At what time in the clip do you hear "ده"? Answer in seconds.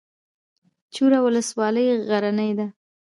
2.59-2.67